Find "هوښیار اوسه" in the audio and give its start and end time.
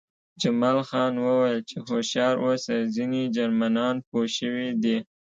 1.87-2.75